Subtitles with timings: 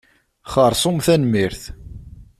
[0.53, 1.63] Xeṛṣum tanemmirt.